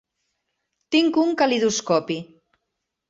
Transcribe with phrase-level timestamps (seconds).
[0.95, 2.21] Tinc un calidoscopi.